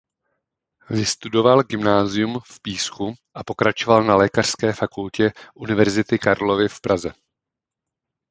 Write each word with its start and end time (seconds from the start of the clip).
Vystudoval 0.89 1.63
gymnázium 1.63 2.39
v 2.45 2.59
Písku 2.61 3.13
a 3.33 3.43
pokračoval 3.43 4.03
na 4.03 4.15
Lékařské 4.15 4.73
fakultě 4.73 5.33
Univerzity 5.55 6.19
Karlovy 6.19 6.69
v 6.69 6.81
Praze. 6.81 7.13